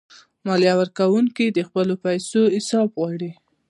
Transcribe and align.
مالیه 0.45 0.73
ورکونکي 0.79 1.45
د 1.51 1.59
خپلو 1.67 1.93
پیسو 2.05 2.41
حساب 2.55 2.87
غواړي. 2.97 3.31